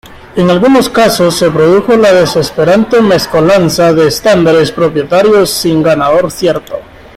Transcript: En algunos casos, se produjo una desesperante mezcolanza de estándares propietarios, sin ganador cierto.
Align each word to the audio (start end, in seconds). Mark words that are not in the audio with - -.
En 0.35 0.49
algunos 0.49 0.89
casos, 0.89 1.35
se 1.35 1.51
produjo 1.51 1.93
una 1.93 2.11
desesperante 2.11 3.01
mezcolanza 3.03 3.93
de 3.93 4.07
estándares 4.07 4.71
propietarios, 4.71 5.51
sin 5.51 5.83
ganador 5.83 6.31
cierto. 6.31 6.79